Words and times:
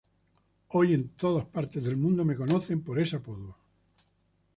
Hoy 0.69 0.95
en 0.95 1.09
todas 1.09 1.45
partes 1.45 1.83
del 1.83 1.95
mundo 1.95 2.25
me 2.25 2.35
conocen 2.35 2.81
por 2.83 2.99
ese 2.99 3.17
apodo"". 3.17 3.55